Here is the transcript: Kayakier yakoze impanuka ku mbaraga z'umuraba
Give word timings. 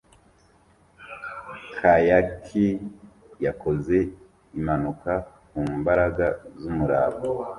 Kayakier 1.77 2.77
yakoze 3.45 3.97
impanuka 4.57 5.11
ku 5.49 5.59
mbaraga 5.79 6.27
z'umuraba 6.59 7.17